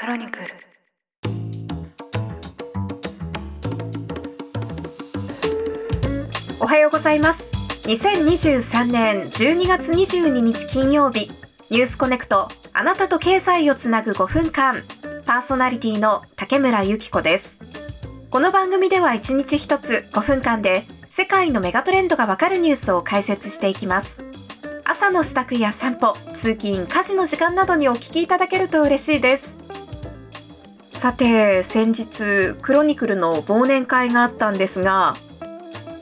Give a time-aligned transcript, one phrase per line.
[0.00, 0.44] クロニクル。
[6.60, 7.42] おはようございます。
[7.88, 11.28] 2023年12月22日金曜日。
[11.70, 12.48] ニュースコネクト。
[12.72, 14.82] あなたと経済をつなぐ5分間
[15.26, 17.58] パーソナリティの竹村由紀子です。
[18.30, 24.22] この番組では1日1つ5分間で世界のメガトレンドがわかるニュースを解説していきます。
[24.84, 29.67] 朝の支度や散歩通勤家事の時間などにお聞きいただけると嬉しいです。
[30.98, 35.14] さて先日クロニクルの忘年会があったんですが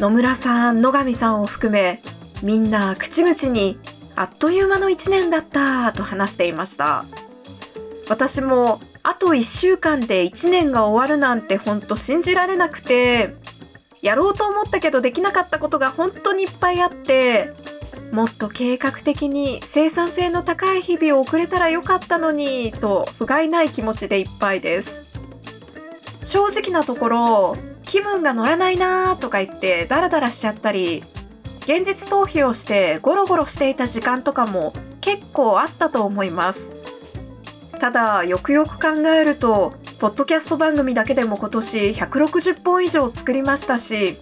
[0.00, 2.02] 野村さん野上さんを含め
[2.42, 3.78] みんな口々に
[4.16, 7.04] あっという間の1年だったと話していました。
[8.08, 13.36] 私もあと1週間で1年が終わるなんてほんと信じられなくて
[14.02, 17.52] やろうと思ったけどできなかったことが本当にいっぱいあって
[18.12, 25.04] もっと計画的に生産性の高い日々を送れたらよかったのにと不甲斐ない気持ちでいっぱいです。
[26.24, 31.02] 正直なところ気分が乗らないなーとか言ってダラダラしちゃったり
[31.62, 36.72] 現実逃避をしてゴロゴロしていた時間とかも結構あったと思います。
[37.78, 44.18] ただよくよく考えるとポッドキャスト番組だけでも今年160本以上作りましたし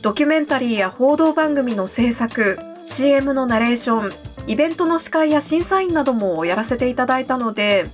[0.00, 4.12] ドキュメンタリーや報道番組の制作 CM のナレーション
[4.46, 7.86] イベントの司会や審査員などもやらせていただいたので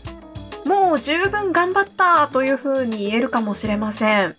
[0.67, 4.37] もう十分頑張ったというふうに言えるかもしれません。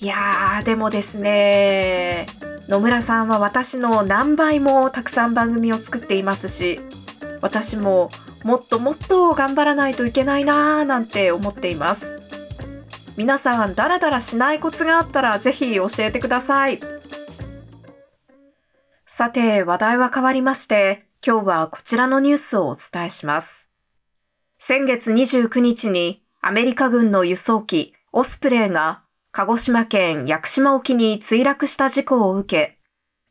[0.00, 2.26] いやーでもですね
[2.68, 6.80] 野村さんは私の何倍もたくさん番組を作っていますし
[7.40, 8.10] 私も
[8.44, 12.20] もっともっと頑張らないといけないなーなんて思っています。
[13.16, 16.78] 皆さんダラダラしないコツがあったらぜひ教えてください。
[19.18, 23.70] さて、話題は変わりまして、今日はこちらのニュースをお伝えします。
[24.58, 32.78] 先月29日にアメリカ軍の輸送機オスプレイが鹿児島県屋久島沖に墜落した事故を受け、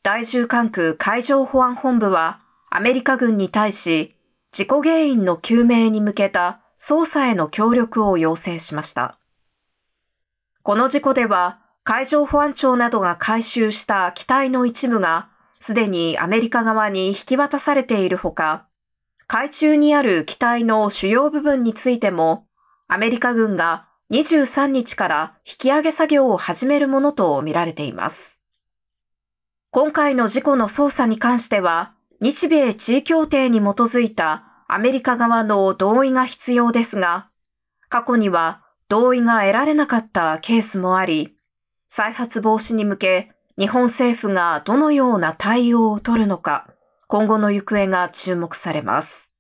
[0.02, 2.42] 第10管区海上保安本部は
[2.72, 4.16] アメリカ軍に対し
[4.52, 9.20] 事故原因の究明に向けた捜査への協力を要請しました。
[10.64, 15.30] この事故では海上保安庁などが回収した機体の一部が
[15.66, 18.68] すでにアメリカ側に引き渡されているほか、
[19.26, 22.46] 海中にある機体の主要部分についても、
[22.88, 28.44] アメリカ軍が23日から引き上げ作業を始めるものとみられています。
[29.72, 37.32] 今回の事故の捜査に関しては、日米地位協定に基づいたアメリカ側の同意が必要ですが、
[37.90, 41.36] 過去には同意が得られなかったケースもあり、
[41.88, 46.68] 再発防止に向け日本政府がどのような対応を取るのか、
[47.08, 49.34] 今後の行方が注目されます。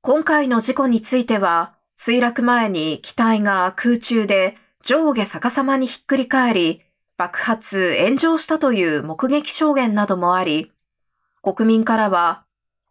[0.00, 6.82] 今回の事故については、墜落前に機体が空中で上下逆さまにひっくり返り、
[7.18, 10.72] 爆発、炎上したという目撃証言などもあり、
[11.42, 12.44] 国民からは、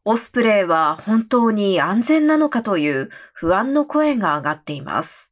[0.03, 5.31] オスプレイは本当に安全なのかという不安の声が上がっています。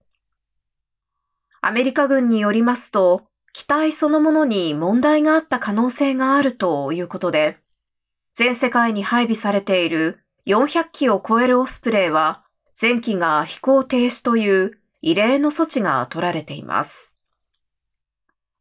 [1.61, 7.59] アメリカ軍によりますと、機体そのものに問題があった可能性があるということで、
[8.33, 12.43] 全世界に配備されている400機を超えるオスプレイは、
[12.79, 17.15] 前期が飛行停止という異例の措置が取られています。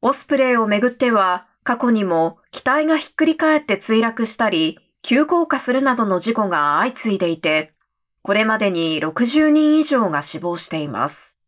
[0.03, 7.73] オスプレイをめぐっては、過去にも機体がひっくり返って墜落したり、急降下するなどの事故が相次いでいて、
[8.21, 11.41] これまでに60人以上が死亡しています。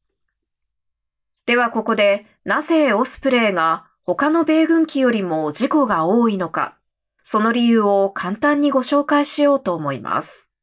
[1.47, 6.77] ではここでなぜオスプレイが他の米軍機よりも事故が多いのか、
[7.22, 10.55] その理由を簡単にご紹介しようと思います。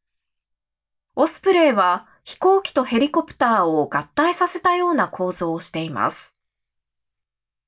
[1.15, 6.37] オスプレイは飛行機とヘリコプターを合体させたような構造をしています。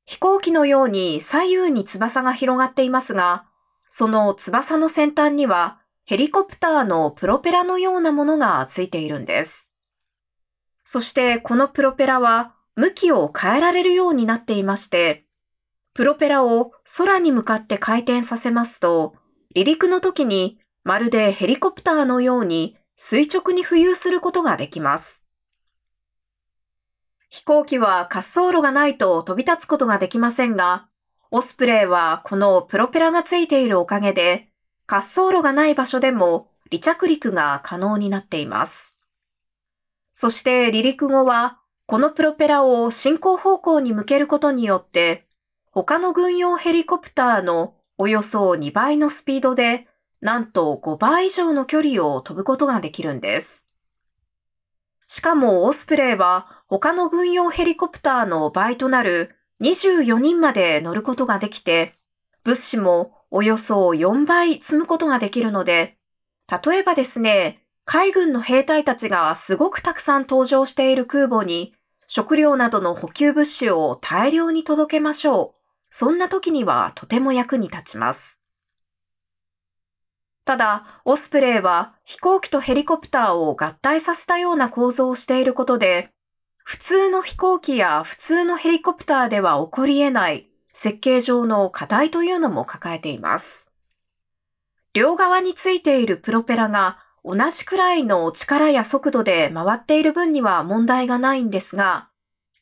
[0.06, 3.46] 飛行機のように左右に翼が広がっていますが、
[3.90, 9.72] その翼の先端にはヘリコプターのプロペラのようなものがついているんです。
[10.84, 15.26] そしてこのプロペラは向きを変えられるようになっていまして、
[15.94, 19.14] プロペラを空に向かって回転させますと、
[19.54, 25.24] 離陸の時にまるでヘリコプターのように垂直に浮遊することができます。
[27.30, 30.88] 飛行機は滑走路がないと飛び立つことができませんが、
[31.32, 34.50] オスプレイはこのプロペラがついているおかげで、
[34.88, 38.98] 滑走路がない場所でも離着陸が可能になっています。
[40.12, 45.28] そして離陸後はこのプロペラを進行方向に向けることによって、
[45.72, 49.88] 他の軍用ヘリコプターのおよそ2倍のスピードで、
[50.22, 53.68] なんと5倍以上の距離を飛ぶことができるんです。
[55.08, 61.96] しかもオスプレイは他の軍用ヘリコプターの倍となる24人まで乗ることができて、
[62.44, 65.98] 物資もおよそ4倍積むことができるので、
[66.66, 71.74] 例えばですね、海軍の兵隊たちがすごくたくさん登場している空母に
[72.08, 75.64] 食料などの補給物資を大量に届けましょう。
[75.90, 78.42] そんな時にはとても役に立ちます。
[80.46, 86.10] ただ、オスプレイは飛行機とヘリコプターを合体させたような構造をしていることで、
[86.64, 93.72] 普通の飛行機や普通のヘリコプターでは起こり得ない設計上の課題というのも抱えています。
[94.94, 102.10] 両側についているプロペラが同じくらいの力や速度で回っている分には問題がないんですが、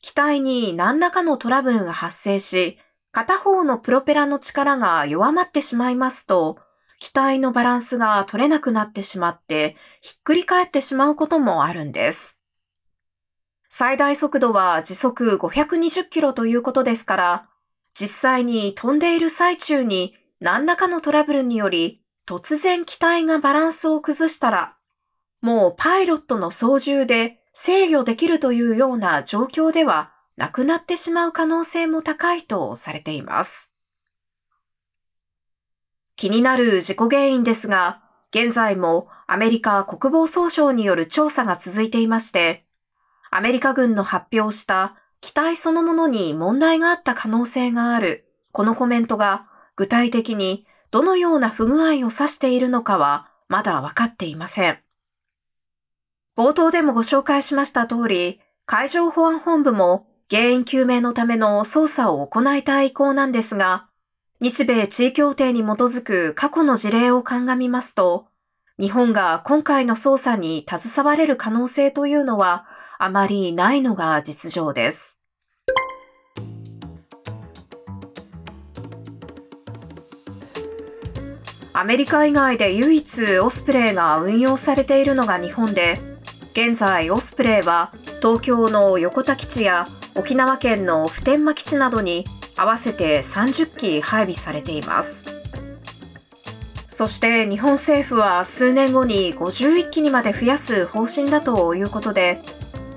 [0.00, 2.78] 機体に何らかのトラブルが発生し、
[3.10, 6.58] 片方のプロペラの力が弱まってしまいますと、
[6.98, 12.38] 機体のバランスが取れなくなってしまって、ひっくり返ってしまうこともあるんです。
[13.68, 17.48] 最大速度は時速520キロということですから、
[17.98, 24.76] 実際に飛んでいる最中に何らかのトラブルにより突然機体がバランスを崩したら、
[25.40, 33.74] もうパイロットの操縦で制御できるというような状況ではなくなってしまう可能性も高いとされています。
[36.16, 42.64] 気になる事故原因ですが、現在もアメリカ国防総省による調査が続いていまして、
[43.30, 49.46] アメリカ軍の発表した機体そのものに問題があった可能性がある、このコメントが
[49.76, 54.78] 具体的にどのような不具合を指しているのかはまだ分かっていません。
[56.36, 63.86] 冒頭でもご紹介しました通り、海上保安本部も原因究明のための捜査を行いたい意向なんですが、
[64.40, 68.26] 日米地位協定に基づく過去の事例を鑑みますと、
[68.78, 72.66] 日本が今回の捜査に携われる可能性というのは
[72.98, 75.21] あまりないのが実情です。
[81.74, 85.98] アメリカ以外で唯一オスプレイが運用されているのが日本で、
[86.52, 92.24] 現在オスプレイは東京の横田基地や沖縄県の普天間基地などに
[92.58, 95.30] 合わせて30機配備されています。
[96.88, 102.38] そして日本政府は数年後に51機にまで増やす方針だということで、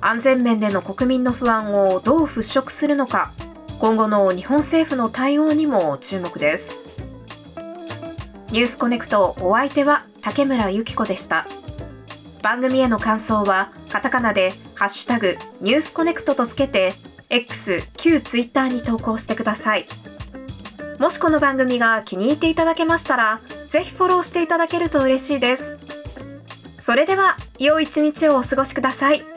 [0.02, 3.32] 安全面での国民の不安をどう払拭するのか、
[3.80, 6.85] 今後の日本政府の対応にも注目です。
[8.56, 11.46] ニュースコネクトお相手は竹村由紀子でした。
[12.42, 16.94] 番組への感想はカタカナでハッシュタグニュースコネクトとつけて
[17.30, 19.86] X、旧 Twitter に投稿してください。
[21.00, 25.78] もしこの番組が気に入っていただけましたら、ぜひフォローしていただけると嬉しいです。
[26.80, 29.35] それでは、良い一日をお過ごしください。